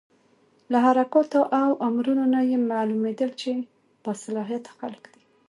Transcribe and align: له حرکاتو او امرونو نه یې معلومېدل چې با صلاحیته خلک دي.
له 0.71 0.77
حرکاتو 0.85 1.41
او 1.61 1.69
امرونو 1.87 2.25
نه 2.33 2.39
یې 2.49 2.57
معلومېدل 2.71 3.29
چې 3.41 3.51
با 4.03 4.11
صلاحیته 4.23 4.71
خلک 4.79 5.03
دي. 5.13 5.23